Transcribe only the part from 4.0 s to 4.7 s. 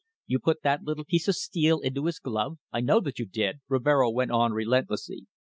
went on